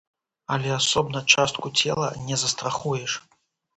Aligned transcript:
Але 0.55 0.69
асобна 0.77 1.21
частку 1.35 1.73
цела 1.81 2.07
не 2.31 2.41
застрахуеш. 2.45 3.11